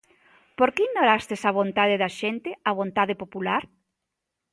Porque 0.57 0.85
ignorastes 0.89 1.41
a 1.49 1.55
vontade 1.59 1.95
da 2.03 2.09
xente, 2.19 2.49
a 2.69 2.71
vontade 2.79 3.13
popular. 3.21 3.63